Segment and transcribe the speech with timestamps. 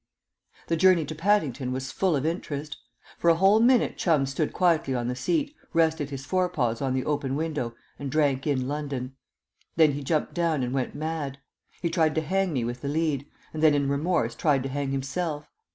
[0.65, 2.75] The journey to Paddington was full of interest.
[3.19, 6.95] For a whole minute Chum stood quietly on the seat, rested his fore paws on
[6.95, 9.15] the open window and drank in London.
[9.75, 11.37] Then he jumped down and went mad.
[11.83, 14.89] He tried to hang me with the lead, and then in remorse tried to hang
[14.89, 15.51] himself.